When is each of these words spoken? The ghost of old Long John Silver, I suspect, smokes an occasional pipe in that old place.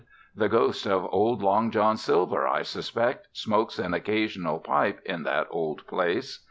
The 0.35 0.49
ghost 0.49 0.87
of 0.87 1.05
old 1.13 1.43
Long 1.43 1.69
John 1.69 1.95
Silver, 1.95 2.47
I 2.47 2.63
suspect, 2.63 3.27
smokes 3.33 3.77
an 3.77 3.93
occasional 3.93 4.57
pipe 4.57 4.99
in 5.05 5.21
that 5.25 5.45
old 5.51 5.85
place. 5.85 6.39